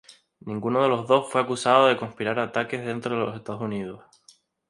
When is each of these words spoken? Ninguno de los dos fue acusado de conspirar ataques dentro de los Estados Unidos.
Ninguno 0.43 0.81
de 0.81 0.89
los 0.89 1.07
dos 1.07 1.29
fue 1.29 1.41
acusado 1.41 1.85
de 1.85 1.95
conspirar 1.95 2.39
ataques 2.39 2.83
dentro 2.83 3.13
de 3.13 3.21
los 3.23 3.35
Estados 3.35 3.61
Unidos. 3.61 4.03